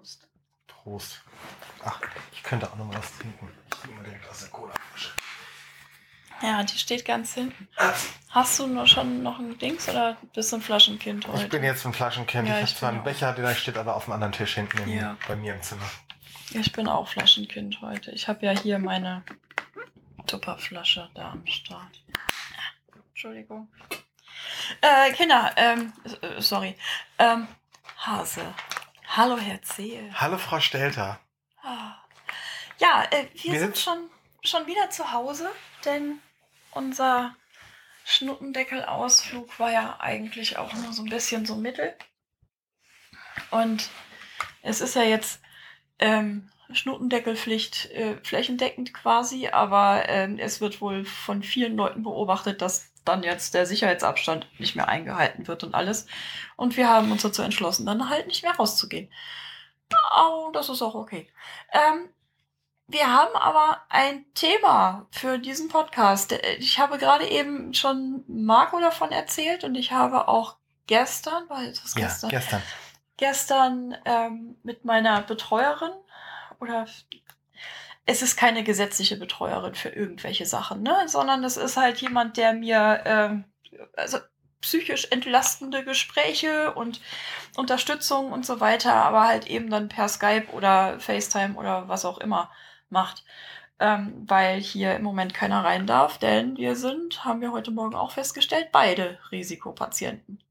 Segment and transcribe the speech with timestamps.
[0.00, 0.28] Prost.
[0.66, 1.22] Prost.
[1.84, 2.00] Ach,
[2.32, 3.50] ich könnte auch noch mal was trinken.
[3.70, 5.10] Ich trinke mal aus der Cola-Flasche.
[6.42, 7.68] Ja, die steht ganz hinten.
[8.30, 11.42] Hast du noch schon noch ein Dings oder bist du ein Flaschenkind heute?
[11.42, 12.48] Ich bin jetzt ein Flaschenkind.
[12.48, 14.88] Ja, ich ich habe zwar einen Becher, der steht aber auf dem anderen Tisch hinten
[14.88, 15.18] Ja.
[15.28, 15.84] bei mir im Zimmer.
[16.52, 18.10] Ich bin auch Flaschenkind heute.
[18.12, 19.22] Ich habe ja hier meine
[20.26, 22.02] Tupperflasche da am Start.
[23.10, 23.68] Entschuldigung.
[24.80, 25.92] Äh, Kinder, ähm,
[26.22, 26.74] äh, sorry.
[27.18, 27.48] Ähm,
[27.98, 28.54] Hase.
[29.12, 30.08] Hallo, Herr Zehe.
[30.14, 31.18] Hallo, Frau Stelter.
[31.62, 31.96] Ah.
[32.78, 34.08] Ja, äh, wir, Wir sind schon,
[34.44, 35.50] schon wieder zu Hause,
[35.84, 36.20] denn
[36.70, 37.34] unser
[38.04, 41.92] Schnuttendeckel-Ausflug war ja eigentlich auch nur so ein bisschen so mittel.
[43.50, 43.90] Und
[44.62, 45.40] es ist ja jetzt
[45.98, 52.89] ähm, Schnuttendeckelpflicht äh, flächendeckend quasi, aber ähm, es wird wohl von vielen Leuten beobachtet, dass
[53.04, 56.06] dann jetzt der Sicherheitsabstand nicht mehr eingehalten wird und alles.
[56.56, 59.10] Und wir haben uns dazu entschlossen, dann halt nicht mehr rauszugehen.
[60.16, 61.28] Oh, das ist auch okay.
[61.72, 62.08] Ähm,
[62.86, 66.32] wir haben aber ein Thema für diesen Podcast.
[66.58, 71.94] Ich habe gerade eben schon Marco davon erzählt und ich habe auch gestern, war das
[71.94, 72.62] Ja, gestern, gestern.
[73.16, 75.92] gestern ähm, mit meiner Betreuerin
[76.58, 76.86] oder
[78.10, 81.04] es ist keine gesetzliche Betreuerin für irgendwelche Sachen, ne?
[81.06, 83.44] sondern es ist halt jemand, der mir ähm,
[83.96, 84.18] also
[84.60, 87.00] psychisch entlastende Gespräche und
[87.56, 92.18] Unterstützung und so weiter, aber halt eben dann per Skype oder FaceTime oder was auch
[92.18, 92.50] immer
[92.88, 93.24] macht.
[93.78, 97.94] Ähm, weil hier im Moment keiner rein darf, denn wir sind, haben wir heute Morgen
[97.94, 100.42] auch festgestellt, beide Risikopatienten.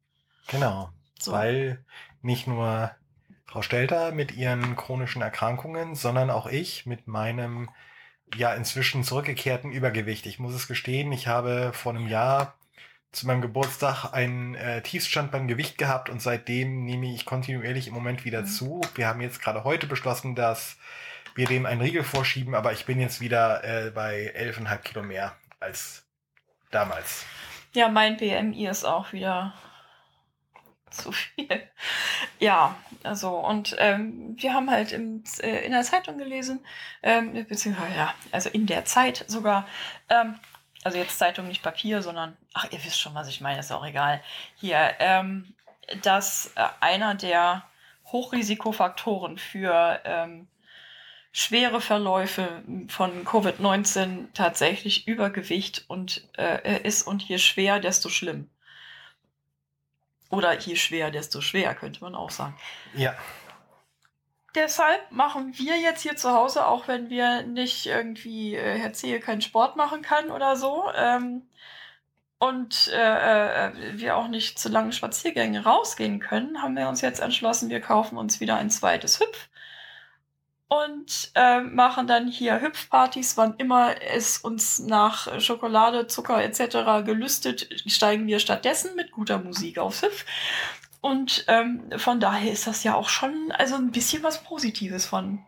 [0.47, 0.89] Genau.
[1.19, 1.33] So.
[1.33, 1.83] Weil
[2.21, 2.89] nicht nur
[3.50, 7.69] Frau Stelter mit ihren chronischen Erkrankungen, sondern auch ich mit meinem
[8.36, 10.28] ja inzwischen zurückgekehrten Übergewicht.
[10.28, 12.53] Ich muss es gestehen, ich habe vor einem Jahr
[13.11, 17.95] zu meinem Geburtstag einen äh, Tiefstand beim Gewicht gehabt und seitdem nehme ich kontinuierlich im
[17.95, 18.45] Moment wieder Mhm.
[18.45, 18.81] zu.
[18.94, 20.77] Wir haben jetzt gerade heute beschlossen, dass
[21.33, 25.36] wir dem einen Riegel vorschieben, aber ich bin jetzt wieder äh, bei 11,5 Kilo mehr
[25.59, 26.05] als
[26.70, 27.26] damals.
[27.73, 29.55] Ja, mein BMI ist auch wieder
[30.92, 31.70] zu viel.
[32.39, 36.60] Ja, also und ähm, wir haben halt im, äh, in der Zeitung gelesen,
[37.04, 39.67] ähm, beziehungsweise ja, also in der Zeit sogar,
[40.10, 40.39] ähm,
[40.83, 43.86] also jetzt Zeitung nicht Papier, sondern, ach, ihr wisst schon, was ich meine, ist auch
[43.86, 44.22] egal.
[44.55, 45.54] Hier, ähm,
[46.02, 47.64] dass äh, einer der
[48.06, 50.48] Hochrisikofaktoren für ähm,
[51.32, 58.50] schwere Verläufe von Covid-19 tatsächlich Übergewicht und äh, ist und je schwer, desto schlimm.
[60.29, 62.55] Oder je schwer, desto schwer, könnte man auch sagen.
[62.93, 63.15] Ja,
[64.55, 69.19] Deshalb machen wir jetzt hier zu Hause, auch wenn wir nicht irgendwie äh, Herr Zehe
[69.19, 71.43] keinen Sport machen kann oder so, ähm,
[72.39, 77.19] und äh, äh, wir auch nicht zu langen Spaziergänge rausgehen können, haben wir uns jetzt
[77.19, 79.49] entschlossen, wir kaufen uns wieder ein zweites Hüpf
[80.69, 87.03] und äh, machen dann hier Hüpfpartys, wann immer es uns nach Schokolade, Zucker etc.
[87.05, 90.25] gelüstet, steigen wir stattdessen mit guter Musik aufs Hüpf.
[91.02, 95.43] Und ähm, von daher ist das ja auch schon also ein bisschen was Positives von,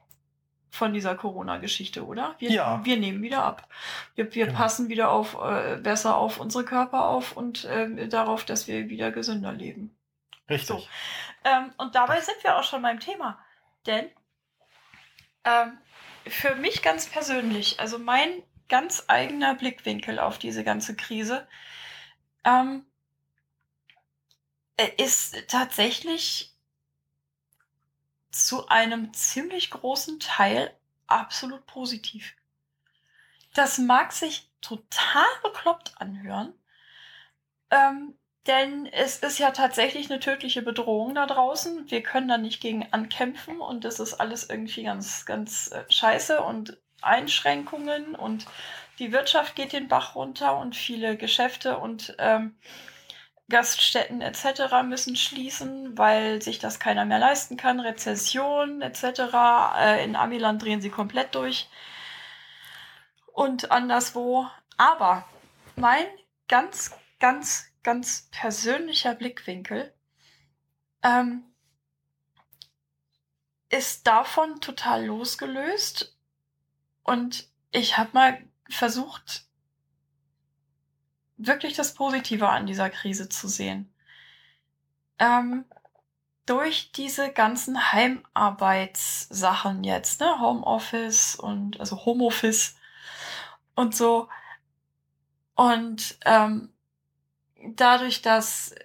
[0.71, 2.35] von dieser Corona-Geschichte, oder?
[2.39, 2.81] Wir, Ja.
[2.83, 3.67] wir nehmen wieder ab.
[4.15, 4.57] Wir, wir Genau.
[4.57, 9.11] passen wieder auf, äh, besser auf unsere Körper auf und ähm, darauf, dass wir wieder
[9.11, 9.95] gesünder leben.
[10.49, 10.67] richtig.
[10.67, 10.83] So.
[11.43, 13.37] Ähm, und dabei sind wir auch schon beim Thema.
[13.85, 14.09] Denn
[15.43, 15.77] ähm,
[16.27, 21.47] für mich ganz persönlich, also mein ganz eigener Blickwinkel auf diese ganze Krise,
[22.43, 22.85] ähm,
[24.77, 26.55] äh, ist tatsächlich
[28.31, 30.75] zu einem ziemlich großen Teil
[31.07, 32.35] absolut positiv.
[33.53, 36.53] Das mag sich total bekloppt anhören,
[37.69, 41.89] ähm, denn es ist ja tatsächlich eine tödliche Bedrohung da draußen.
[41.91, 46.41] Wir können da nicht gegen ankämpfen und das ist alles irgendwie ganz, ganz äh, scheiße
[46.41, 48.45] und Einschränkungen und
[48.99, 52.55] die Wirtschaft geht den Bach runter und viele Geschäfte und ähm,
[53.49, 54.83] Gaststätten etc.
[54.83, 57.79] müssen schließen, weil sich das keiner mehr leisten kann.
[57.79, 59.03] Rezession etc.
[59.77, 61.69] Äh, in Amiland drehen sie komplett durch
[63.33, 64.47] und anderswo.
[64.77, 65.25] Aber
[65.75, 66.05] mein
[66.47, 69.93] ganz, ganz, ganz persönlicher Blickwinkel
[71.03, 71.43] ähm,
[73.69, 76.15] ist davon total losgelöst
[77.03, 79.45] und ich habe mal versucht,
[81.37, 83.91] wirklich das Positive an dieser Krise zu sehen.
[85.19, 85.65] Ähm,
[86.45, 92.75] durch diese ganzen Heimarbeitssachen jetzt, ne, Homeoffice und also Homeoffice
[93.75, 94.27] und so.
[95.55, 96.70] Und ähm,
[97.75, 98.75] dadurch, dass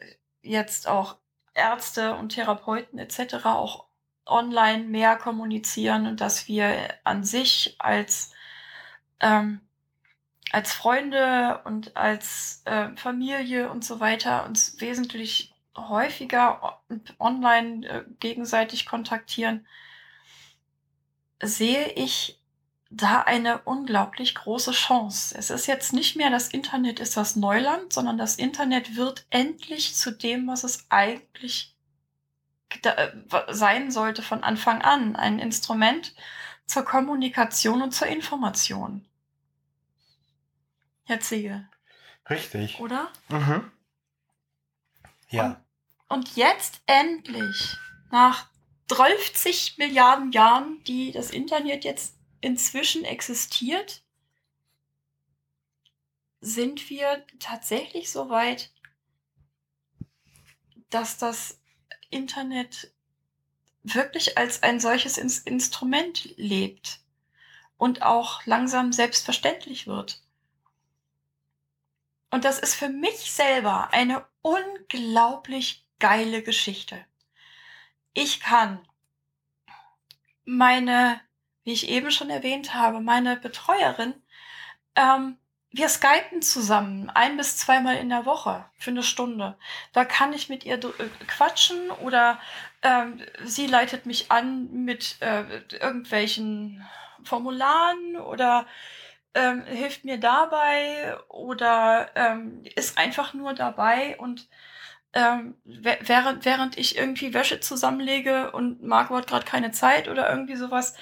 [0.42, 1.16] jetzt auch
[1.54, 3.46] Ärzte und Therapeuten etc.
[3.46, 3.86] auch
[4.26, 8.32] online mehr kommunizieren und dass wir an sich als,
[9.20, 9.60] ähm,
[10.50, 16.80] als Freunde und als äh, Familie und so weiter uns wesentlich häufiger
[17.18, 19.66] online äh, gegenseitig kontaktieren,
[21.42, 22.40] sehe ich
[22.90, 25.34] da eine unglaublich große Chance.
[25.36, 29.94] Es ist jetzt nicht mehr das Internet ist das Neuland, sondern das Internet wird endlich
[29.94, 31.74] zu dem, was es eigentlich
[32.82, 33.08] äh,
[33.48, 35.16] sein sollte von Anfang an.
[35.16, 36.14] Ein Instrument
[36.66, 39.04] zur Kommunikation und zur Information.
[41.04, 41.68] Herr Ziegel.
[42.28, 42.80] Richtig.
[42.80, 43.08] Oder?
[43.28, 43.70] Mhm.
[45.28, 45.60] Ja.
[46.08, 47.76] Und, und jetzt endlich,
[48.10, 48.46] nach
[48.88, 54.02] 30 Milliarden Jahren, die das Internet jetzt inzwischen existiert,
[56.40, 58.72] sind wir tatsächlich so weit,
[60.90, 61.58] dass das
[62.10, 62.92] Internet
[63.82, 67.00] wirklich als ein solches In Instrument lebt
[67.76, 70.22] und auch langsam selbstverständlich wird.
[72.30, 77.04] Und das ist für mich selber eine unglaublich geile Geschichte.
[78.12, 78.86] Ich kann
[80.44, 81.20] meine,
[81.66, 84.14] wie ich eben schon erwähnt habe, meine Betreuerin
[84.96, 85.36] ähm,
[85.70, 89.58] wir skypen zusammen ein bis zweimal in der Woche für eine Stunde.
[89.92, 92.40] Da kann ich mit ihr äh, quatschen oder
[92.82, 95.44] ähm, sie leitet mich an mit äh,
[95.78, 96.86] irgendwelchen
[97.24, 98.66] Formularen oder
[99.34, 104.48] ähm, hilft mir dabei oder ähm, ist einfach nur dabei und
[105.12, 110.56] ähm, während, während ich irgendwie Wäsche zusammenlege und Marco hat gerade keine Zeit oder irgendwie
[110.56, 110.94] sowas,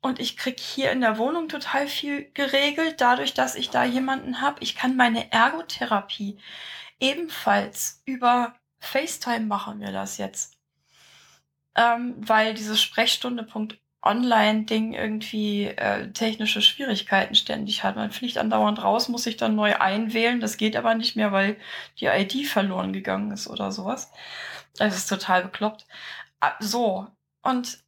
[0.00, 4.40] und ich krieg hier in der Wohnung total viel geregelt, dadurch, dass ich da jemanden
[4.40, 4.62] habe.
[4.62, 6.38] Ich kann meine Ergotherapie
[7.00, 10.56] ebenfalls über FaceTime machen wir das jetzt.
[11.74, 17.96] Ähm, weil dieses Sprechstunde.online-Ding irgendwie äh, technische Schwierigkeiten ständig hat.
[17.96, 20.40] Man fliegt andauernd raus, muss sich dann neu einwählen.
[20.40, 21.56] Das geht aber nicht mehr, weil
[22.00, 24.10] die ID verloren gegangen ist oder sowas.
[24.76, 25.86] Das ist total bekloppt.
[26.40, 27.08] Ah, so.
[27.42, 27.78] Und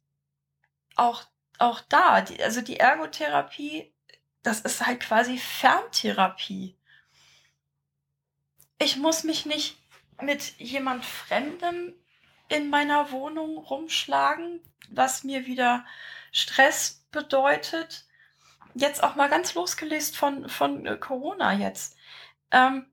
[0.95, 1.23] auch
[1.61, 3.93] auch da, die, also die Ergotherapie,
[4.43, 6.75] das ist halt quasi Ferntherapie.
[8.79, 9.77] Ich muss mich nicht
[10.21, 11.93] mit jemand Fremdem
[12.49, 14.59] in meiner Wohnung rumschlagen,
[14.89, 15.85] was mir wieder
[16.31, 18.05] Stress bedeutet.
[18.73, 21.95] Jetzt auch mal ganz losgelöst von, von äh, Corona jetzt.
[22.51, 22.87] Ähm,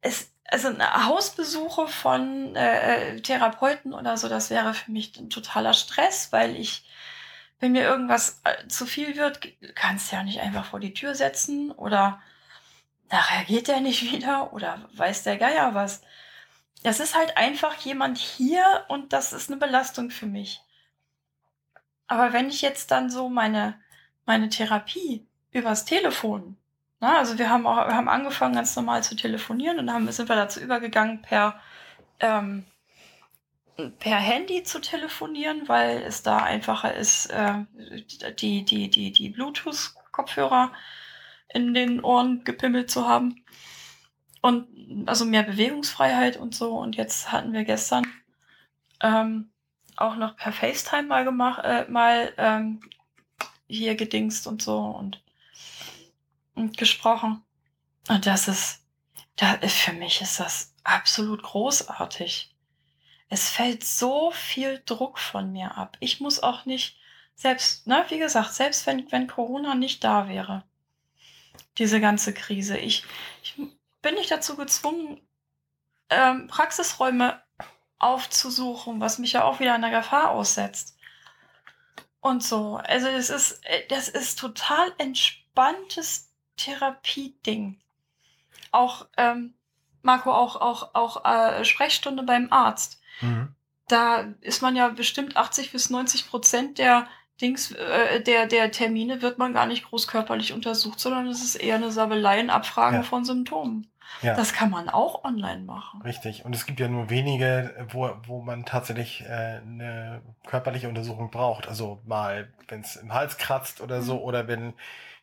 [0.00, 5.74] es, also Hausbesuche von äh, äh, Therapeuten oder so, das wäre für mich ein totaler
[5.74, 6.84] Stress, weil ich
[7.60, 9.40] wenn mir irgendwas äh, zu viel wird,
[9.74, 12.20] kannst du ja nicht einfach vor die Tür setzen oder
[13.10, 16.02] nachher geht der nicht wieder oder weiß der Geier was.
[16.82, 20.60] Es ist halt einfach jemand hier und das ist eine Belastung für mich.
[22.06, 23.80] Aber wenn ich jetzt dann so meine,
[24.26, 26.58] meine Therapie übers Telefon,
[27.00, 30.28] na, also wir haben auch, wir haben angefangen ganz normal zu telefonieren und dann sind
[30.28, 31.58] wir dazu übergegangen per
[32.20, 32.66] ähm,
[33.98, 37.64] per Handy zu telefonieren, weil es da einfacher ist, äh,
[38.38, 40.72] die, die, die, die Bluetooth-Kopfhörer
[41.48, 43.44] in den Ohren gepimmelt zu haben.
[44.40, 44.68] Und
[45.06, 46.76] also mehr Bewegungsfreiheit und so.
[46.76, 48.06] Und jetzt hatten wir gestern
[49.00, 49.50] ähm,
[49.96, 52.80] auch noch per FaceTime mal gemacht, äh, mal ähm,
[53.66, 55.22] hier gedingst und so und,
[56.54, 57.42] und gesprochen.
[58.08, 58.84] Und das ist,
[59.36, 62.53] da, für mich ist das absolut großartig
[63.34, 65.96] es fällt so viel Druck von mir ab.
[65.98, 66.96] Ich muss auch nicht,
[67.34, 70.62] selbst, ne, wie gesagt, selbst wenn, wenn Corona nicht da wäre,
[71.76, 73.02] diese ganze Krise, ich,
[73.42, 73.56] ich
[74.02, 75.20] bin nicht dazu gezwungen,
[76.10, 77.42] ähm, Praxisräume
[77.98, 80.96] aufzusuchen, was mich ja auch wieder einer Gefahr aussetzt.
[82.20, 82.76] Und so.
[82.76, 87.80] Also es ist, äh, das ist total entspanntes Therapieding.
[88.70, 89.54] Auch, ähm,
[90.02, 93.00] Marco, auch, auch, auch äh, Sprechstunde beim Arzt.
[93.20, 93.48] Mhm.
[93.88, 97.06] Da ist man ja bestimmt 80 bis 90 Prozent der
[97.40, 101.56] Dings, äh, der, der Termine wird man gar nicht groß körperlich untersucht, sondern es ist
[101.56, 103.02] eher eine Sabelleienabfrage ja.
[103.02, 103.88] von Symptomen.
[104.22, 104.34] Ja.
[104.34, 106.00] Das kann man auch online machen.
[106.02, 106.44] Richtig.
[106.44, 111.66] Und es gibt ja nur wenige, wo, wo man tatsächlich äh, eine körperliche Untersuchung braucht.
[111.66, 114.22] Also mal, wenn es im Hals kratzt oder so, mhm.
[114.22, 114.74] oder wenn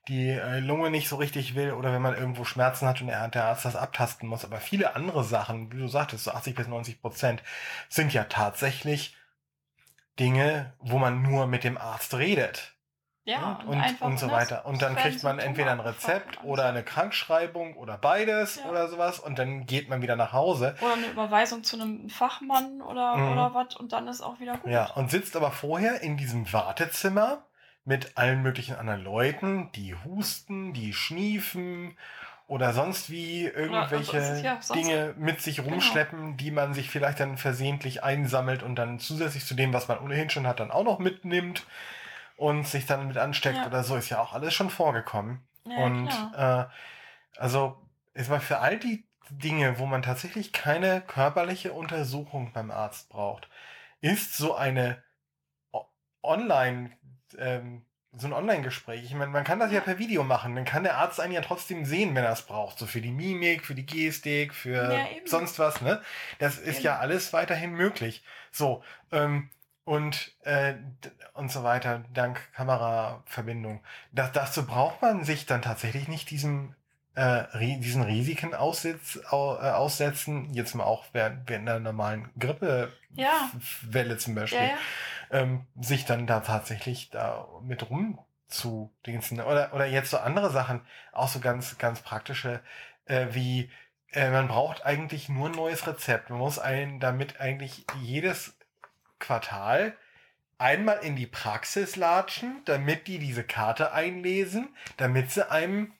[0.08, 3.28] die äh, Lunge nicht so richtig will oder wenn man irgendwo Schmerzen hat und der,
[3.28, 4.44] der Arzt das abtasten muss.
[4.44, 7.44] Aber viele andere Sachen, wie du sagtest, so 80 bis 90 Prozent,
[7.90, 9.16] sind ja tatsächlich
[10.20, 12.74] Dinge, wo man nur mit dem Arzt redet.
[13.24, 14.66] Ja, und, und, und so ne, weiter.
[14.66, 18.66] Und dann kriegt man entweder ein Rezept und oder eine Krankschreibung oder beides Ja.
[18.70, 20.76] oder sowas und dann geht man wieder nach Hause.
[20.82, 23.32] Oder eine Überweisung zu einem Fachmann oder, Mhm.
[23.32, 24.72] oder was und dann ist auch wieder gut.
[24.72, 27.46] Ja, und sitzt aber vorher in diesem Wartezimmer
[27.84, 31.98] mit allen möglichen anderen Leuten, die husten, die schniefen
[32.48, 36.90] oder sonst wie irgendwelche also es ist ja Dinge mit sich rumschleppen, die man sich
[36.90, 40.70] vielleicht dann versehentlich einsammelt und dann zusätzlich zu dem, was man ohnehin schon hat, dann
[40.70, 41.66] auch noch mitnimmt
[42.36, 43.68] und sich dann mit ansteckt Ja.
[43.68, 45.48] oder so, ist ja auch alles schon vorgekommen.
[45.66, 46.66] Ja, und äh,
[47.38, 47.78] also
[48.14, 53.48] es war für all die Dinge, wo man tatsächlich keine körperliche Untersuchung beim Arzt braucht,
[54.02, 55.02] ist so eine
[56.24, 56.92] Online,
[57.40, 57.84] ähm,
[58.14, 59.04] so ein Online-Gespräch.
[59.06, 60.56] Ich meine, man kann das ja per Video machen.
[60.56, 62.78] Dann kann der Arzt einen ja trotzdem sehen, wenn er es braucht.
[62.78, 66.02] So für die Mimik, für die Gestik, für Ja, sonst was, ne?
[66.40, 66.86] Das ist Eben.
[66.86, 68.24] ja alles weiterhin möglich.
[68.52, 68.84] So,
[69.14, 69.50] ähm,
[69.86, 70.76] und, äh,
[71.34, 73.82] und so weiter, dank Kameraverbindung.
[74.12, 76.76] Das, dazu braucht man sich dann tatsächlich nicht diesem,
[77.16, 77.44] äh,
[77.80, 80.54] diesen Risiken aussetz, au, äh, aussetzen.
[80.54, 83.50] Jetzt mal auch während, während einer normalen Grippewelle Ja.
[84.18, 84.78] zum Beispiel ja.
[85.32, 89.40] Ähm, sich dann da tatsächlich da mit rum zu dingsen.
[89.40, 92.62] Oder, oder jetzt so andere Sachen, auch so ganz, ganz praktische,
[93.06, 93.72] äh, wie
[94.12, 96.30] äh, man braucht eigentlich nur ein neues Rezept.
[96.30, 98.58] Man muss einen damit eigentlich jedes
[99.20, 99.96] Quartal
[100.58, 105.94] einmal in die Praxis latschen, damit die diese Karte einlesen, damit sie einem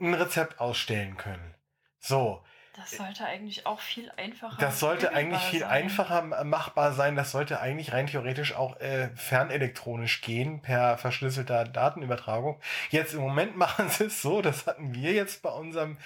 [0.00, 1.54] ein Rezept ausstellen können.
[2.00, 2.42] So,
[2.78, 5.70] Das sollte eigentlich auch viel einfacher das sollte eigentlich viel sein.
[5.70, 7.16] einfacher machbar sein.
[7.16, 12.60] Das sollte eigentlich rein theoretisch auch äh, fernelektronisch gehen, per verschlüsselter Datenübertragung.
[12.90, 15.98] Jetzt im Moment machen sie es so, das hatten wir jetzt bei unserem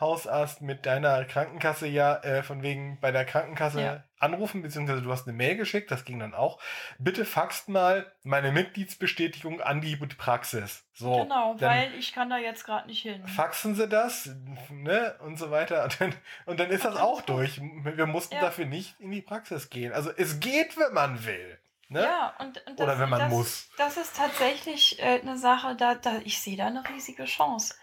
[0.00, 4.04] Hausarzt mit deiner Krankenkasse ja, äh, von wegen bei der Krankenkasse Ja.
[4.18, 6.58] anrufen, beziehungsweise du hast eine Mail geschickt, das ging dann auch.
[6.98, 10.84] Bitte faxt mal meine Mitgliedsbestätigung an die Praxis.
[10.94, 13.26] So, Genau, weil ich kann da jetzt gerade nicht hin.
[13.26, 14.30] faxen sie das,
[14.70, 15.84] ne, und so weiter.
[15.84, 16.14] Und dann,
[16.46, 17.60] und dann ist das auch durch.
[17.60, 18.40] Wir mussten Ja.
[18.42, 19.92] dafür nicht in die Praxis gehen.
[19.92, 21.58] Also es geht, wenn man will.
[21.88, 22.02] Ne?
[22.04, 23.68] Ja, und, und Oder wenn man das, muss.
[23.76, 27.74] Das ist tatsächlich äh, eine Sache, da, da ich sehe da eine riesige Chance.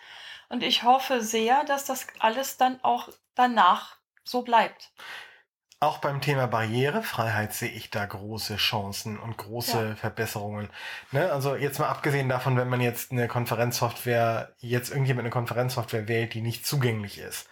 [0.49, 4.91] Und ich hoffe sehr, dass das alles dann auch danach so bleibt.
[5.79, 10.69] Auch beim Thema Barrierefreiheit sehe ich da große Chancen und große Verbesserungen.
[11.11, 11.31] Ne?
[11.31, 16.33] Also jetzt mal abgesehen davon, wenn man jetzt eine Konferenzsoftware, jetzt irgendjemand eine Konferenzsoftware wählt,
[16.33, 17.47] die nicht zugänglich ist.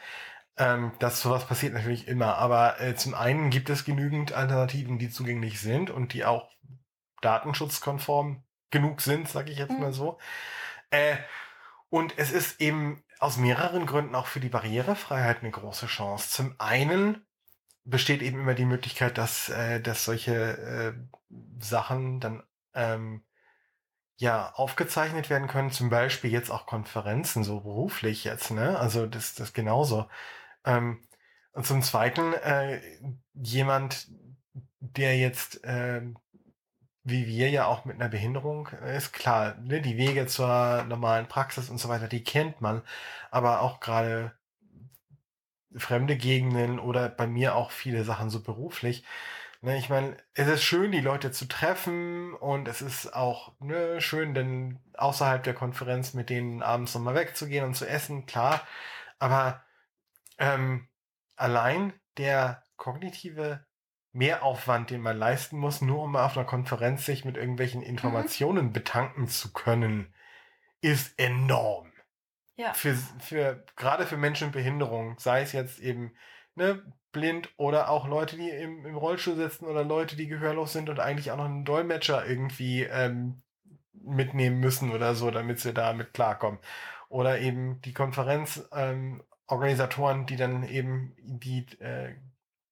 [0.57, 2.37] Ähm, das sowas passiert natürlich immer.
[2.37, 6.49] Aber äh, zum einen gibt es genügend Alternativen, die zugänglich sind und die auch
[7.21, 9.79] datenschutzkonform genug sind, sage ich jetzt Mhm.
[9.81, 10.17] mal so.
[10.89, 11.17] Äh,
[11.95, 16.29] und es ist eben aus mehreren Gründen auch für die Barrierefreiheit eine große Chance.
[16.29, 17.25] Zum einen
[17.85, 20.93] besteht eben immer die Möglichkeit, dass, äh, dass solche äh,
[21.57, 23.23] Sachen dann ähm,
[24.17, 28.77] ja aufgezeichnet werden können, zum Beispiel jetzt auch Konferenzen, so beruflich jetzt, ne?
[28.77, 30.09] Also das, das genauso.
[30.65, 31.01] Ähm,
[31.53, 32.81] und zum Zweiten, äh,
[33.33, 34.09] jemand,
[34.81, 36.17] der jetzt ähm,
[37.05, 41.27] wie wir ja auch mit einer Behinderung äh, ist klar, ne, die Wege zur normalen
[41.27, 42.81] Praxis und so weiter, die kennt man,
[43.31, 44.33] aber auch gerade
[45.77, 49.03] fremde Gegenden oder bei mir auch viele Sachen so beruflich.
[49.61, 54.01] Ne, ich meine, es ist schön, die Leute zu treffen und es ist auch ne,
[54.01, 58.61] schön, denn außerhalb der Konferenz mit denen abends nochmal wegzugehen und zu essen, klar.
[59.19, 59.63] Aber
[60.39, 60.87] ähm,
[61.35, 63.65] allein der kognitive
[64.15, 69.27] Mehraufwand, den man leisten muss, nur um auf einer Konferenz sich mit irgendwelchen Informationen betanken
[69.27, 70.13] zu können,
[70.81, 71.91] ist enorm.
[72.55, 72.73] Ja.
[72.73, 76.13] Für, für, gerade für Menschen mit Behinderung, sei es jetzt eben,
[76.55, 76.81] ne,
[77.11, 81.01] blind oder auch Leute, die im, im Rollstuhl sitzen oder Leute, die gehörlos sind und
[81.01, 83.41] eigentlich auch noch einen Dolmetscher irgendwie ähm,
[83.91, 86.59] mitnehmen müssen oder so, damit sie damit klarkommen.
[87.09, 92.15] Oder eben die Konferenzorganisatoren, ähm, Organisatoren, die dann eben die, äh,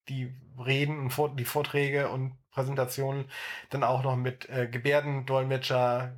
[0.08, 3.30] die Reden und die Vorträge und Präsentationen
[3.70, 6.14] dann auch noch mit äh, Gebärdendolmetscher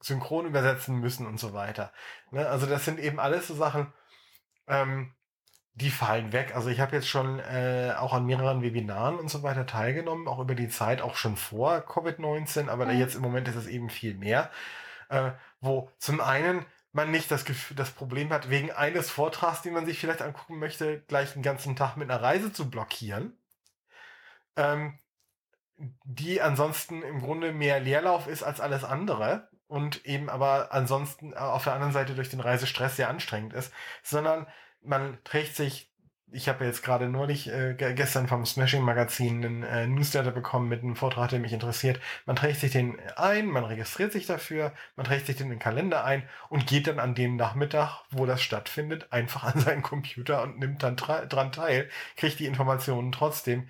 [0.00, 1.92] synchron übersetzen müssen und so weiter.
[2.30, 2.46] Ne?
[2.46, 3.92] Also das sind eben alles so Sachen,
[4.66, 5.14] ähm,
[5.74, 6.54] die fallen weg.
[6.54, 10.40] Also ich habe jetzt schon äh, auch an mehreren Webinaren und so weiter teilgenommen, auch
[10.40, 12.98] über die Zeit, auch schon vor Covid-19, aber Mhm.
[12.98, 14.50] jetzt im Moment ist es eben viel mehr,
[15.08, 15.30] äh,
[15.60, 19.86] wo zum einen man nicht das, Gefühl, das Problem hat, wegen eines Vortrags, den man
[19.86, 23.36] sich vielleicht angucken möchte, gleich den ganzen Tag mit einer Reise zu blockieren.
[24.56, 24.98] Ähm,
[26.04, 31.36] die ansonsten im Grunde mehr Leerlauf ist als alles andere und eben aber ansonsten äh,
[31.36, 34.46] auf der anderen Seite durch den Reisestress sehr anstrengend ist, sondern
[34.82, 35.92] man trägt sich
[36.30, 40.82] ich habe jetzt gerade neulich äh, gestern vom Smashing Magazin einen äh, Newsletter bekommen mit
[40.82, 42.00] einem Vortrag, der mich interessiert.
[42.26, 45.58] Man trägt sich den ein, man registriert sich dafür, man trägt sich den in den
[45.58, 50.42] Kalender ein und geht dann an dem Nachmittag, wo das stattfindet, einfach an seinen Computer
[50.42, 53.68] und nimmt dann dran teil, kriegt die Informationen trotzdem.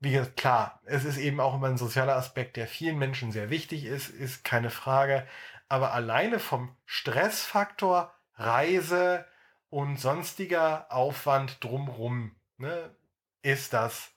[0.00, 3.50] Wie gesagt, klar, es ist eben auch immer ein sozialer Aspekt, der vielen Menschen sehr
[3.50, 5.26] wichtig ist, ist keine Frage.
[5.68, 9.26] Aber alleine vom Stressfaktor, Reise,
[9.70, 12.94] und sonstiger Aufwand drumrum ne,
[13.42, 14.10] ist das,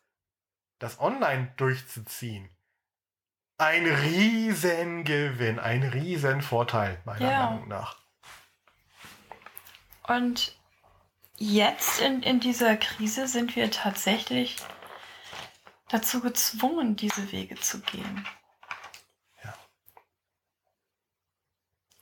[0.79, 2.49] das online durchzuziehen.
[3.57, 7.49] Ein Riesengewinn, ein Riesenvorteil, meiner ja.
[7.51, 7.97] Meinung nach.
[10.07, 10.57] Und
[11.37, 14.57] jetzt in, in dieser Krise sind wir tatsächlich
[15.89, 18.27] dazu gezwungen, diese Wege zu gehen.
[19.43, 19.53] Ja.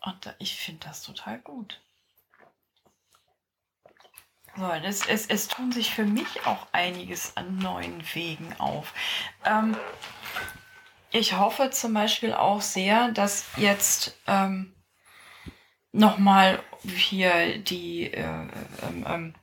[0.02, 1.82] Und ich finde das total gut.
[4.60, 8.94] So, es, es, es tun sich für mich auch einiges an neuen Wegen auf.
[9.46, 9.78] Ähm,
[11.12, 14.76] ich hoffe zum Beispiel auch sehr, dass jetzt ähm,
[15.94, 19.36] nochmal hier die, äh, ähm, ähm,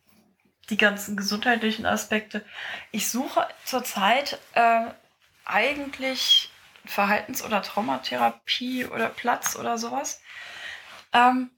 [0.69, 2.45] die ganzen gesundheitlichen Aspekte.
[2.93, 4.85] Ich suche zurzeit äh,
[5.47, 6.51] eigentlich
[6.85, 10.21] Verhaltens- oder Traumatherapie oder Platz oder sowas.
[11.15, 11.51] Ähm,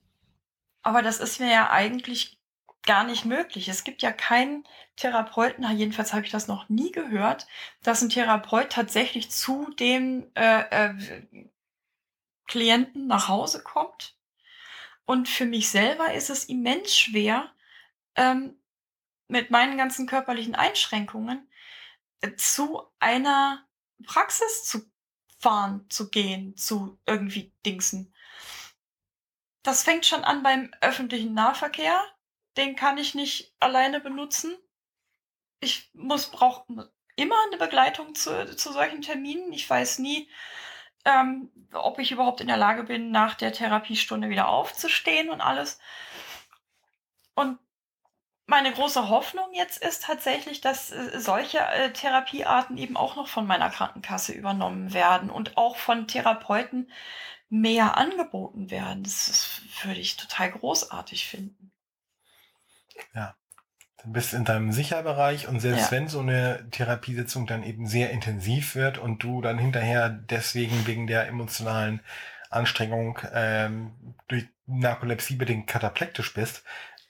[0.81, 2.38] aber das ist mir ja eigentlich
[2.83, 3.67] gar nicht möglich.
[3.67, 7.47] Es gibt ja keinen Therapeuten, jedenfalls habe ich das noch nie gehört,
[7.83, 11.47] dass ein Therapeut tatsächlich zu dem äh, äh,
[12.47, 14.17] Klienten nach Hause kommt.
[15.05, 17.51] Und für mich selber ist es immens schwer,
[18.15, 18.59] ähm,
[19.27, 21.47] mit meinen ganzen körperlichen Einschränkungen
[22.21, 23.65] äh, zu einer
[24.05, 24.89] Praxis zu
[25.39, 28.13] fahren, zu gehen, zu irgendwie Dingsen.
[29.63, 32.03] Das fängt schon an beim öffentlichen Nahverkehr
[32.57, 34.57] den kann ich nicht alleine benutzen.
[35.59, 39.51] Ich muss brauche immer eine Begleitung zu, zu solchen Terminen.
[39.51, 40.29] Ich weiß nie,
[41.05, 45.79] ähm, ob ich überhaupt in der Lage bin, nach der Therapiestunde wieder aufzustehen und alles.
[47.35, 47.59] Und
[48.45, 53.45] meine große Hoffnung jetzt ist tatsächlich, dass äh, solche äh, Therapiearten eben auch noch von
[53.45, 56.91] meiner Krankenkasse übernommen werden und auch von Therapeuten
[57.49, 59.03] mehr angeboten werden.
[59.03, 61.71] Das, das würde ich total großartig finden.
[63.13, 63.35] Ja.
[64.03, 65.97] Du bist in deinem Sicherbereich und selbst ja.
[65.97, 71.05] wenn so eine Therapiesitzung dann eben sehr intensiv wird und du dann hinterher deswegen wegen
[71.05, 71.99] der emotionalen
[72.49, 76.63] Anstrengung ähm, durch Narkolepsie bedingt kataplektisch bist,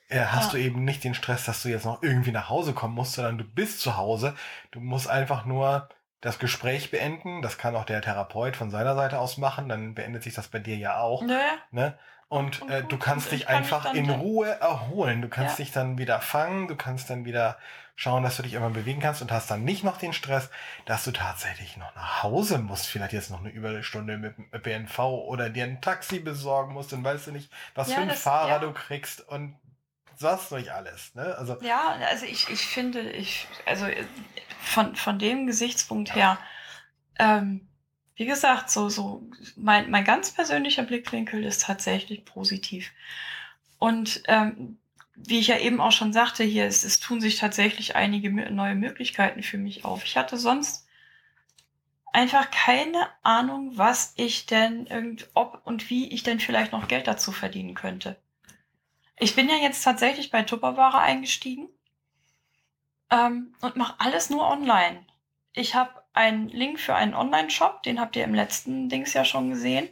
[0.09, 0.59] äh, hast ja.
[0.59, 3.37] du eben nicht den Stress, dass du jetzt noch irgendwie nach Hause kommen musst, sondern
[3.37, 4.35] du bist zu Hause.
[4.71, 5.87] Du musst einfach nur
[6.21, 7.41] das Gespräch beenden.
[7.41, 9.69] Das kann auch der Therapeut von seiner Seite aus machen.
[9.69, 11.21] Dann beendet sich das bei dir ja auch.
[11.21, 11.57] Naja.
[11.71, 11.97] Ne?
[12.29, 15.21] Und, äh, du kannst dich einfach in Ruhe erholen.
[15.21, 15.65] Du kannst ja.
[15.65, 17.57] dich dann wieder fangen, du kannst dann wieder
[17.95, 20.49] schauen, dass du dich immer bewegen kannst und hast dann nicht noch den Stress,
[20.85, 24.99] dass du tatsächlich noch nach Hause musst, vielleicht jetzt noch eine Überstunde mit dem ÖPNV
[24.99, 28.49] oder dir ein Taxi besorgen musst und weißt du nicht, was ja, für ein Fahrer
[28.49, 28.59] ja.
[28.59, 29.57] du kriegst und
[30.17, 31.13] was durch alles.
[31.15, 31.35] Ne?
[31.37, 33.87] Also, ja, also ich, ich finde, ich, also
[34.61, 36.37] von, von dem Gesichtspunkt her,
[37.17, 37.68] ähm,
[38.19, 39.23] wie gesagt, so, so,
[39.55, 42.91] mein, mein ganz persönlicher Blickwinkel ist tatsächlich positiv.
[43.77, 44.77] Und ähm,
[45.15, 48.75] wie ich ja eben auch schon sagte, hier, es, es tun sich tatsächlich einige neue
[48.75, 50.03] Möglichkeiten für mich auf.
[50.03, 50.85] Ich hatte sonst
[52.11, 57.07] einfach keine Ahnung, was ich denn irgend, ob und wie ich denn vielleicht noch Geld
[57.07, 58.17] dazu verdienen könnte.
[59.17, 61.69] Ich bin ja jetzt tatsächlich bei Tupperware eingestiegen
[63.11, 65.05] ähm, und mache alles nur online.
[65.53, 69.49] Ich habe einen Link für einen Online-Shop, den habt ihr im letzten Dings ja schon
[69.49, 69.87] gesehen.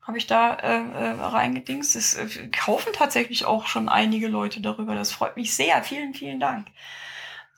[0.00, 1.96] Habe ich da äh, äh, reingedingst.
[1.96, 4.94] Es äh, kaufen tatsächlich auch schon einige Leute darüber.
[4.94, 5.82] Das freut mich sehr.
[5.82, 6.68] Vielen, vielen Dank.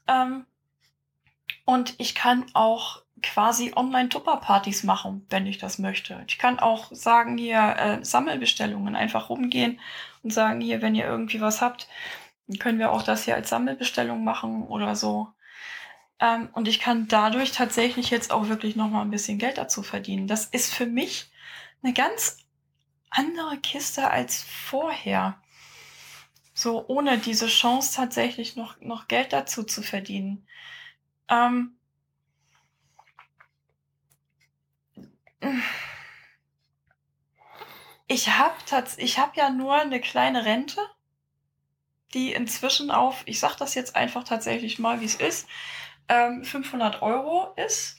[0.09, 0.47] Ähm,
[1.67, 6.25] und ich kann auch quasi Online-Tupper-Partys machen, wenn ich das möchte.
[6.27, 9.79] Ich kann auch sagen, hier äh, Sammelbestellungen einfach rumgehen
[10.23, 11.89] und sagen, hier, wenn ihr irgendwie was habt,
[12.59, 15.29] können wir auch das hier als Sammelbestellung machen oder so.
[16.23, 19.83] Ähm, und ich kann dadurch tatsächlich jetzt auch wirklich noch mal ein bisschen Geld dazu
[19.83, 20.29] verdienen.
[20.29, 21.33] Das ist für mich
[21.83, 22.39] eine ganz
[23.11, 25.43] andere Kiste als vorher.
[26.55, 30.47] So ohne diese Chance tatsächlich noch, noch Geld dazu zu verdienen.
[31.29, 31.77] Ähm,
[38.07, 38.55] ich habe
[38.99, 40.81] ich hab ja nur eine kleine Rente,
[42.15, 45.49] die inzwischen auf, ich sag das jetzt einfach tatsächlich mal, wie es ist,
[46.09, 47.99] ähm, 500 Euro ist.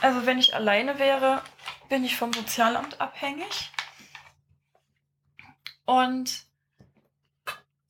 [0.00, 1.42] Also wenn ich alleine wäre,
[1.88, 3.70] bin ich vom Sozialamt abhängig.
[5.84, 6.44] Und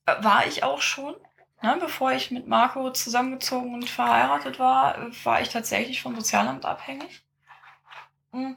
[0.05, 1.15] äh, war ich auch schon.
[1.61, 7.21] Ne, bevor ich mit Marco zusammengezogen und verheiratet war, war ich tatsächlich vom Sozialamt abhängig.
[8.31, 8.55] Hm.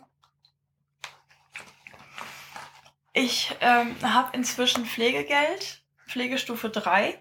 [3.13, 7.21] Ich ähm, habe inzwischen Pflegegeld, Pflegestufe 3.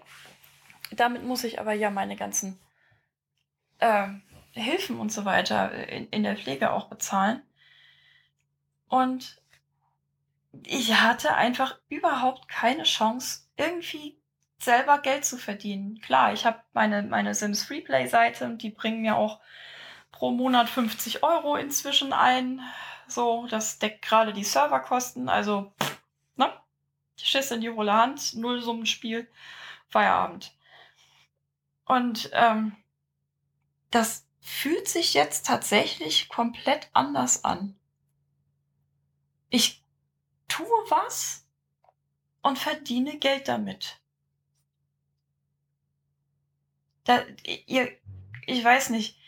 [0.92, 2.58] Damit muss ich aber ja meine ganzen
[3.82, 4.08] äh,
[4.52, 7.42] Hilfen und so weiter in, in der Pflege auch bezahlen.
[8.88, 9.40] Und
[10.64, 14.18] ich hatte einfach überhaupt keine Chance, irgendwie
[14.58, 16.00] selber Geld zu verdienen.
[16.00, 19.40] Klar, ich habe meine, meine Sims Freeplay-Seite und die bringen mir auch
[20.12, 22.60] pro Monat 50 Euro inzwischen ein.
[23.08, 25.28] So, das deckt gerade die Serverkosten.
[25.28, 25.72] Also,
[26.36, 26.52] ne?
[27.16, 29.28] Schiss in die hohle Hand, Nullsummenspiel,
[29.88, 30.52] Feierabend.
[31.86, 32.76] Und ähm,
[33.92, 37.78] das fühlt sich jetzt tatsächlich komplett anders an.
[39.50, 39.84] Ich
[40.48, 41.46] tue was
[42.42, 44.00] und verdiene Geld damit.
[47.04, 47.22] Da,
[47.66, 47.96] ihr,
[48.46, 49.18] ich weiß nicht,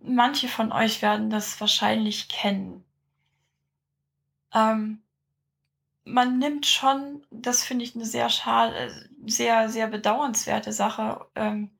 [0.00, 2.84] manche von euch werden das wahrscheinlich kennen.
[4.52, 5.02] Ähm,
[6.04, 11.70] man nimmt schon, das finde ich eine sehr schade, sehr, sehr bedauernswerte Sache ähm,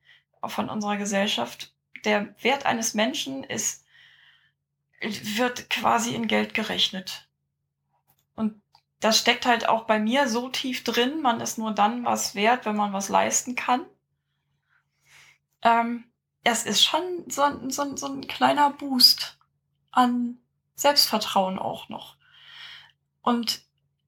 [0.45, 1.73] von unserer Gesellschaft.
[2.05, 3.85] Der Wert eines Menschen ist,
[5.01, 7.27] wird quasi in Geld gerechnet.
[8.35, 8.61] Und
[8.99, 12.65] das steckt halt auch bei mir so tief drin, man ist nur dann was wert,
[12.65, 13.85] wenn man was leisten kann.
[15.61, 16.05] Ähm,
[16.43, 19.37] es ist schon so, so, so ein kleiner Boost
[19.91, 20.39] an
[20.75, 22.17] Selbstvertrauen auch noch.
[23.21, 23.61] Und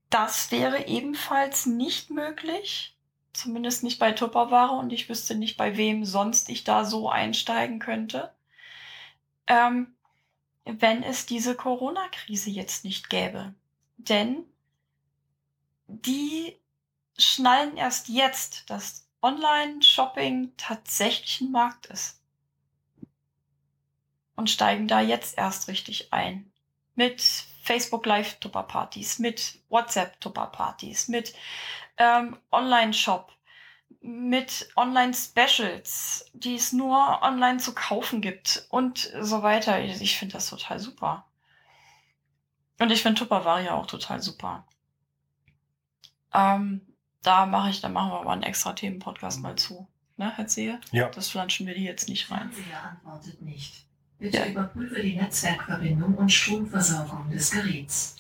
[0.09, 2.97] das wäre ebenfalls nicht möglich,
[3.33, 7.79] zumindest nicht bei Tupperware und ich wüsste nicht, bei wem sonst ich da so einsteigen
[7.79, 8.33] könnte,
[9.47, 9.95] ähm,
[10.65, 13.53] wenn es diese Corona-Krise jetzt nicht gäbe.
[13.97, 14.45] Denn
[15.87, 16.57] die
[17.17, 22.19] schnallen erst jetzt, dass Online-Shopping tatsächlich ein Markt ist.
[24.35, 26.51] Und steigen da jetzt erst richtig ein.
[26.95, 27.21] Mit
[27.61, 31.33] Facebook Live-Tupper-Partys, mit WhatsApp-Tupper-Partys, mit
[32.01, 33.31] ähm, Online-Shop,
[34.01, 39.79] mit Online-Specials, die es nur online zu kaufen gibt und so weiter.
[39.79, 41.27] Ich finde das total super.
[42.79, 44.65] Und ich finde Tupperware ja auch total super.
[46.33, 46.81] Ähm,
[47.21, 49.87] da mache ich, da machen wir aber einen extra Themenpodcast mal zu.
[50.17, 50.81] Ne, Herr Zehe?
[50.91, 51.09] Ja.
[51.09, 52.51] Das flanschen wir die jetzt nicht rein.
[52.51, 53.85] Fernseher antwortet nicht.
[54.17, 54.45] Bitte Ja.
[54.47, 58.15] überprüfe die Netzwerkverbindung und Stromversorgung des Geräts.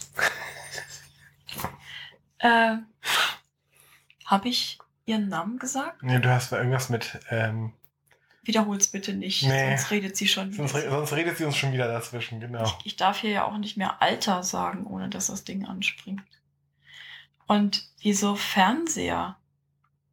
[2.37, 2.77] Äh,
[4.31, 6.01] Habe ich Ihren Namen gesagt?
[6.03, 7.73] Nee, du hast irgendwas mit, ähm,
[8.43, 9.75] Wiederhol's bitte nicht, Nee.
[9.75, 10.67] sonst redet sie schon wieder.
[10.67, 12.71] sonst, sonst redet sie uns schon wieder dazwischen, genau.
[12.85, 16.23] Ich darf hier ja auch nicht mehr Alter sagen, ohne dass das Ding anspringt.
[17.45, 19.37] Und wieso Fernseher?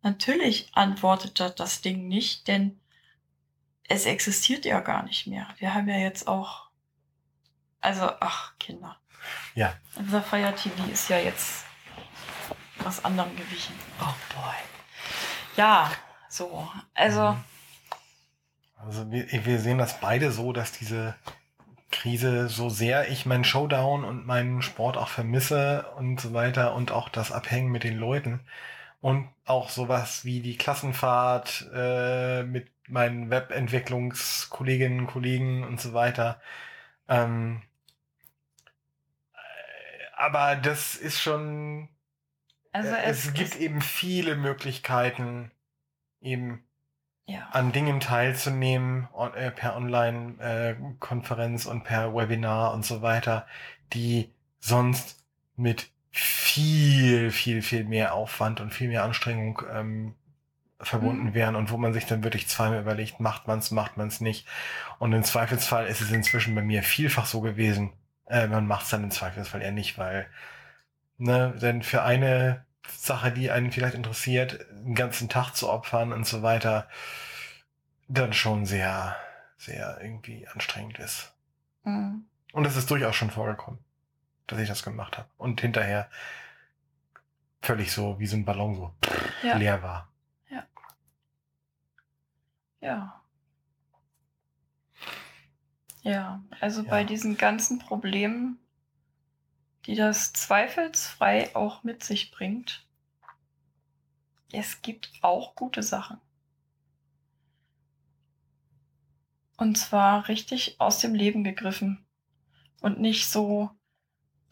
[0.03, 2.79] Natürlich antwortet das- das Ding nicht, denn
[3.89, 5.47] es existiert ja gar nicht mehr.
[5.59, 6.69] Wir haben ja jetzt auch,
[7.81, 8.99] also, ach, Kinder.
[9.55, 9.75] Ja.
[9.97, 11.65] Unser Fire TV ist ja jetzt
[12.89, 13.75] was anderem gewichen.
[14.01, 14.55] Oh boy.
[15.57, 15.91] Ja,
[16.29, 16.69] so.
[16.95, 17.45] Also, Mhm.
[18.81, 21.15] Also wir, wir sehen das beide so, dass diese
[21.91, 26.93] Krise, so sehr ich meinen Showdown und meinen Sport auch vermisse und so weiter und
[26.93, 28.41] auch das Abhängen mit den Leuten
[29.01, 36.41] und auch sowas wie die Klassenfahrt äh, mit meinen Webentwicklungskolleginnen und Kollegen und so weiter.
[37.09, 37.63] Ähm,
[39.35, 39.39] äh,
[40.17, 41.89] aber das ist schon
[42.73, 45.51] also äh, es, es gibt eben viele Möglichkeiten,
[46.21, 46.65] eben
[47.27, 47.49] ja.
[47.53, 53.47] an Dingen teilzunehmen, äh, per Online-Konferenz und per Webinar und so weiter,
[53.93, 55.25] die sonst
[55.57, 60.15] mit viel, viel, viel mehr Aufwand und viel mehr Anstrengung ähm,
[60.81, 61.35] verbunden Mhm.
[61.35, 64.47] wären und wo man sich dann wirklich zweimal überlegt, macht man's, macht man's nicht.
[64.99, 67.93] Und im Zweifelsfall ist es inzwischen bei mir vielfach so gewesen,
[68.27, 70.27] äh, man macht's dann im Zweifelsfall eher nicht, weil,
[71.19, 76.27] ne, denn für eine Sache, die einen vielleicht interessiert, einen ganzen Tag zu opfern und
[76.27, 76.89] so weiter,
[78.09, 79.17] dann schon sehr,
[79.57, 81.33] sehr irgendwie anstrengend ist.
[81.85, 82.25] Mhm.
[82.53, 83.79] Und es ist durchaus schon vorgekommen,
[84.47, 85.29] dass ich das gemacht habe.
[85.37, 86.09] Und hinterher
[87.61, 88.95] völlig so wie so ein Ballon so
[89.43, 89.57] Ja.
[89.57, 90.09] leer war.
[92.81, 93.23] Ja.
[96.03, 96.91] Ja, also Ja.
[96.91, 98.59] bei diesen ganzen Problemen,
[99.89, 102.87] die das zweifelsfrei auch mit sich bringt,
[104.53, 106.21] es gibt auch gute Sachen.
[109.57, 112.07] Und zwar richtig aus dem Leben gegriffen.
[112.81, 113.71] Und nicht so,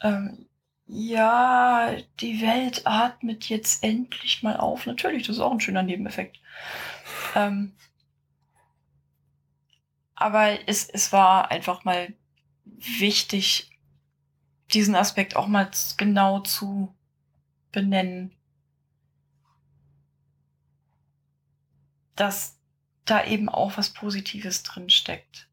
[0.01, 0.49] ähm,
[0.87, 4.87] ja, die Welt atmet jetzt endlich mal auf.
[4.87, 6.41] Natürlich, das ist auch ein schöner Nebeneffekt.
[7.35, 7.77] Ähm,
[10.15, 12.15] aber es, es war einfach mal
[12.65, 13.71] wichtig,
[14.73, 16.95] diesen Aspekt auch mal genau zu
[17.73, 18.33] benennen.
[22.15, 22.59] Dass
[23.05, 25.49] da eben auch was Positives drin steckt.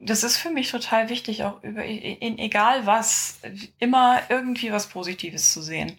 [0.00, 3.40] Das ist für mich total wichtig, auch über, in egal was,
[3.78, 5.96] immer irgendwie was Positives zu sehen.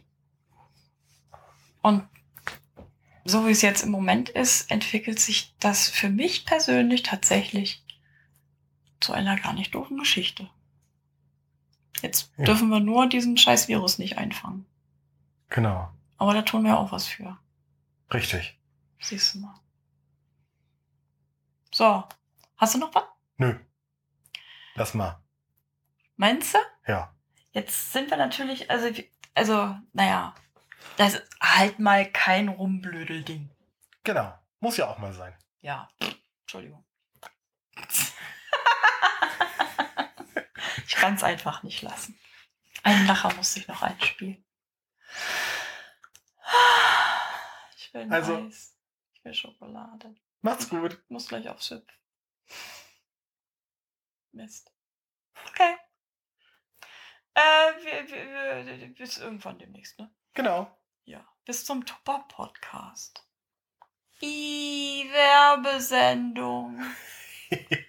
[1.82, 2.08] Und
[3.26, 7.84] so wie es jetzt im Moment ist, entwickelt sich das für mich persönlich tatsächlich
[9.00, 10.50] zu einer gar nicht doofen Geschichte.
[12.02, 12.46] Jetzt Ja.
[12.46, 14.66] dürfen wir nur diesen scheiß Virus nicht einfangen.
[15.50, 15.92] Genau.
[16.18, 17.38] Aber da tun wir auch was für.
[18.14, 18.60] Richtig.
[19.02, 19.56] Siehst du mal.
[21.72, 22.04] So.
[22.58, 23.04] Hast du noch was?
[23.38, 23.58] Nö.
[24.76, 25.22] Lass mal.
[26.18, 26.58] Meinst du?
[26.88, 27.14] Ja.
[27.52, 28.90] Jetzt sind wir natürlich, also,
[29.34, 30.36] also, naja,
[30.98, 33.50] das ist halt mal kein Rumblödelding.
[34.04, 34.34] Genau.
[34.60, 35.34] Muss ja auch mal sein.
[35.62, 35.88] Ja,
[36.42, 36.84] Entschuldigung.
[40.90, 42.20] Ich kann es einfach nicht lassen.
[42.82, 44.44] Einen Lacher muss ich noch einspielen.
[47.78, 48.76] Ich will ein Also- Eis.
[49.14, 50.16] Ich will Schokolade.
[50.42, 50.94] Macht's gut.
[51.04, 51.88] Ich muss gleich aufs Hüpf.
[54.32, 54.72] Mist.
[55.50, 55.76] Okay.
[57.36, 57.42] Äh,
[57.84, 60.12] wir, wir, wir, bis irgendwann demnächst, ne?
[60.34, 60.76] Genau.
[61.06, 61.24] Ja.
[61.46, 63.26] Bis zum Tupper-Podcast.
[64.22, 66.82] I, Werbesendung.
[67.52, 67.86] I,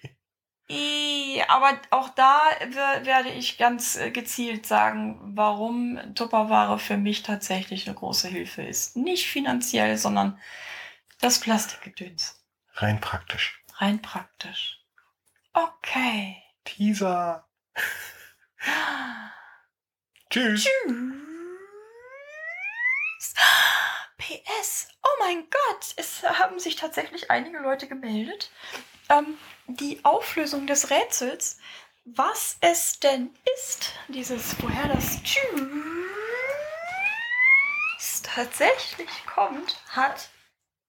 [1.47, 7.87] aber auch da wer- werde ich ganz äh, gezielt sagen, warum Tupperware für mich tatsächlich
[7.87, 8.95] eine große Hilfe ist.
[8.97, 10.39] Nicht finanziell, sondern
[11.19, 12.41] das Plastikgedöns.
[12.75, 13.63] Rein praktisch.
[13.77, 14.79] Rein praktisch.
[15.53, 16.37] Okay.
[16.63, 17.47] Teaser.
[20.29, 20.63] Tschüss.
[20.63, 20.73] Tschüss.
[24.17, 24.87] PS.
[25.03, 28.51] Oh mein Gott, es haben sich tatsächlich einige Leute gemeldet.
[29.09, 29.37] Ähm,
[29.77, 31.57] die Auflösung des Rätsels,
[32.05, 35.41] was es denn ist, dieses, woher das Tschüss
[38.23, 40.29] tatsächlich kommt, hat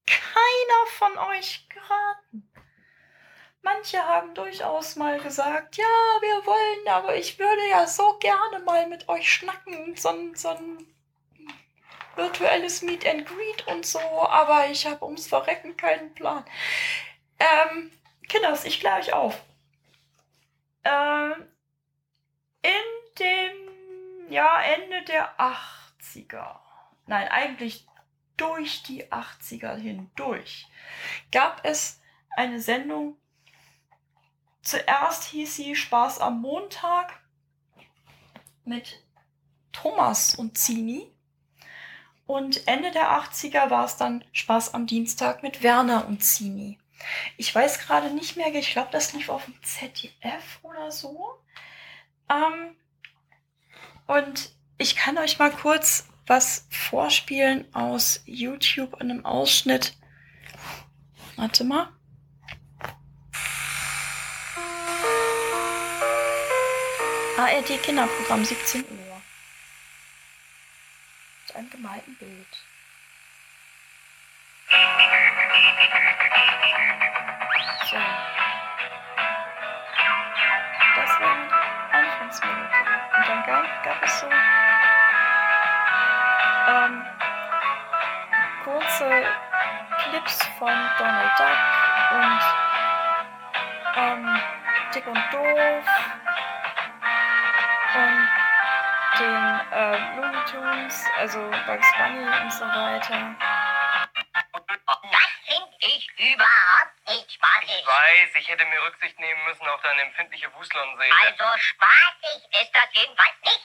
[0.06, 2.48] keiner von euch geraten.
[3.62, 5.84] Manche haben durchaus mal gesagt, ja,
[6.20, 10.48] wir wollen, aber ich würde ja so gerne mal mit euch schnacken, so ein, so
[10.48, 10.86] ein
[12.16, 16.44] virtuelles Meet and Greet und so, aber ich habe ums Verrecken keinen Plan.
[17.38, 17.92] Ähm,
[18.28, 19.42] Kinders, ich kläre euch auf.
[20.84, 21.34] Ähm,
[22.62, 26.58] in dem ja, Ende der 80er,
[27.06, 27.86] nein, eigentlich
[28.36, 30.66] durch die 80er hindurch,
[31.30, 33.16] gab es eine Sendung.
[34.62, 37.20] Zuerst hieß sie Spaß am Montag
[38.64, 39.04] mit
[39.72, 41.12] Thomas und Zini.
[42.26, 46.78] Und Ende der 80er war es dann Spaß am Dienstag mit Werner und Zini.
[47.36, 51.38] Ich weiß gerade nicht mehr, ich glaube, das lief auf dem ZDF oder so.
[52.30, 52.76] Ähm,
[54.06, 59.96] und ich kann euch mal kurz was vorspielen aus YouTube in einem Ausschnitt.
[61.36, 61.88] Warte mal.
[67.36, 69.22] ARD Kinderprogramm 17 Uhr.
[71.46, 72.46] Mit einem gemalten Bild.
[77.84, 77.98] So.
[80.96, 82.64] Das war die Anfangsmelodie.
[83.16, 84.28] Und dann gab, gab es so
[86.68, 87.06] ähm,
[88.64, 89.26] kurze
[89.98, 91.58] Clips von Donald Duck
[92.12, 92.40] und
[93.96, 94.40] ähm,
[94.94, 95.84] Dick und Doof
[97.94, 98.28] und
[99.18, 103.34] den äh, Looney Tunes, also Bugs Bunny und so weiter.
[108.32, 111.14] Ich weiß, ich hätte mir Rücksicht nehmen müssen auf deine empfindliche Wuslernseele.
[111.26, 113.60] Also spaßig ist das jedenfalls nicht.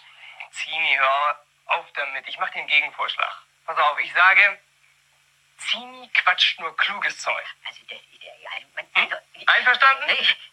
[0.51, 2.27] Zini, hör auf damit.
[2.27, 3.43] Ich mache den Gegenvorschlag.
[3.65, 4.59] Pass auf, ich sage,
[5.57, 7.45] Zini quatscht nur kluges Zeug.
[7.65, 10.07] Also, der, der, ja, man, also, Einverstanden?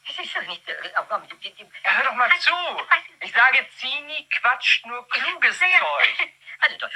[0.07, 0.63] das ist doch nicht.
[0.69, 2.53] Ja, hör doch mal zu.
[3.21, 6.31] Ich sage, Zini quatscht nur kluges Zeug.
[6.61, 6.91] Also, doch.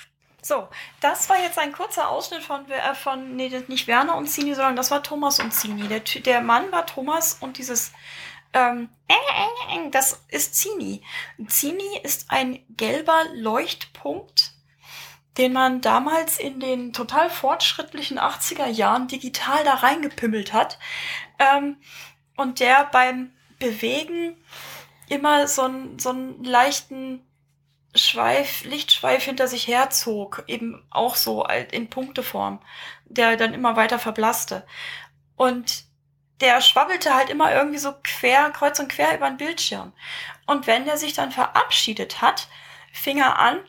[0.49, 0.67] So,
[1.03, 4.77] das war jetzt ein kurzer Ausschnitt von, äh, von nee, nicht Werner und Zini, sondern
[4.77, 5.87] das war Thomas und Zini.
[5.89, 7.93] Der, der Mann war Thomas und dieses,
[8.55, 8.89] ähm,
[9.91, 11.03] das ist Zini.
[11.49, 14.53] Zini ist ein gelber Leuchtpunkt,
[15.37, 20.79] den man damals in den total fortschrittlichen 80er Jahren digital da reingepimmelt hat.
[21.39, 21.77] Ähm,
[22.39, 24.43] und der beim Bewegen
[25.11, 27.28] immer so einen, so einen leichten
[27.95, 32.61] Schweif, Lichtschweif hinter sich herzog, eben auch so in Punkteform,
[33.07, 34.67] der dann immer weiter verblasste.
[35.37, 35.85] Und
[36.41, 39.93] der schwabbelte halt immer irgendwie so quer, kreuz und quer über den Bildschirm.
[40.47, 42.49] Und wenn der sich dann verabschiedet hat,
[42.93, 43.61] fing er an,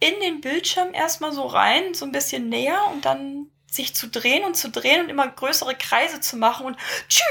[0.00, 4.44] in den Bildschirm erstmal so rein, so ein bisschen näher und dann sich zu drehen
[4.44, 6.76] und zu drehen und immer größere Kreise zu machen und
[7.08, 7.26] tschüss.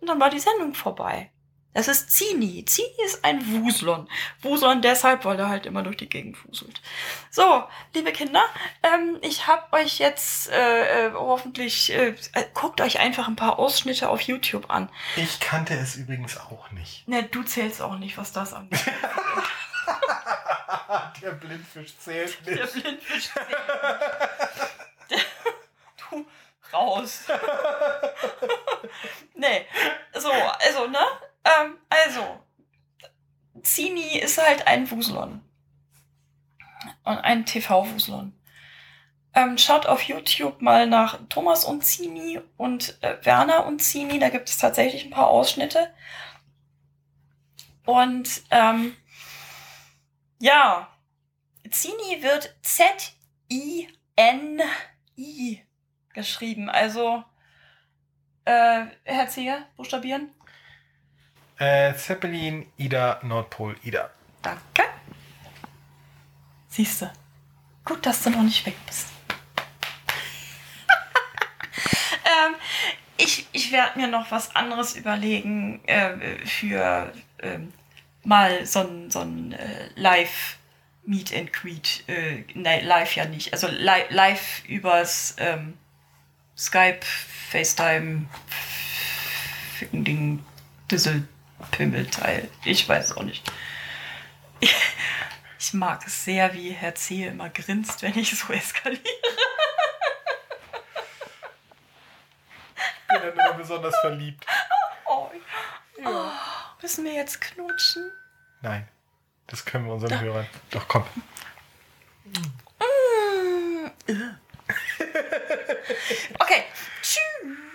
[0.00, 1.30] Und dann war die Sendung vorbei.
[1.74, 2.64] Das ist Zini.
[2.66, 4.08] Zini ist ein Wuslon.
[4.42, 6.82] Wuslon deshalb, weil er halt immer durch die Gegend wuselt.
[7.30, 8.44] So, liebe Kinder,
[8.82, 13.58] ähm, ich habe euch jetzt äh, äh, hoffentlich, äh, äh, guckt euch einfach ein paar
[13.58, 14.90] Ausschnitte auf YouTube an.
[15.16, 17.08] Ich kannte es übrigens auch nicht.
[17.08, 18.80] Ne, du zählst auch nicht, was das angeht.
[21.22, 22.72] Der Blindfisch zählt Der nicht.
[22.74, 23.48] Blindfisch zählt.
[26.10, 26.26] du,
[26.72, 27.20] raus.
[29.34, 29.66] nee,
[30.18, 30.98] so, also, ne?
[31.44, 32.40] Ähm, also,
[33.62, 35.40] Zini ist halt ein Wuselon.
[37.04, 38.32] Und ein TV-Wuselon.
[39.34, 44.18] Ähm, schaut auf YouTube mal nach Thomas und Zini und äh, Werner und Zini.
[44.18, 45.92] Da gibt es tatsächlich ein paar Ausschnitte.
[47.86, 48.94] Und ähm,
[50.38, 50.88] ja,
[51.70, 53.12] Zini wird Z-I-N-I
[56.12, 56.68] geschrieben.
[56.68, 57.24] Also,
[58.44, 60.30] äh, Herr Zieger, buchstabieren.
[61.62, 64.10] Äh, Zeppelin, Ida, Nordpol, Ida.
[64.42, 64.82] Danke.
[66.68, 67.12] Siehste.
[67.84, 69.06] Gut, dass du noch nicht weg bist.
[72.24, 72.56] ähm,
[73.16, 77.72] ich ich werde mir noch was anderes überlegen äh, für ähm,
[78.24, 80.56] mal so ein, so äh, Live
[81.06, 82.02] Meet and Greet.
[82.08, 83.52] Äh, nein, live ja nicht.
[83.52, 85.78] Also li live übers ähm,
[86.58, 87.06] Skype,
[87.50, 88.26] FaceTime,
[89.78, 90.44] Ficken Ding,
[90.90, 91.28] Düssel,
[91.70, 92.48] Pimmelteil.
[92.64, 93.50] Ich weiß auch nicht.
[95.58, 99.02] Ich mag es sehr, wie Herr Zehe immer grinst, wenn ich so eskaliere.
[103.04, 104.44] Ich bin dann immer besonders verliebt.
[105.06, 105.30] Oh,
[106.04, 106.30] oh,
[106.80, 108.10] müssen wir jetzt knutschen?
[108.62, 108.88] Nein,
[109.46, 110.46] das können wir unseren Hörern.
[110.70, 111.04] Doch, komm.
[112.24, 112.62] Mm.
[116.38, 116.64] Okay,
[117.02, 117.71] tschüss.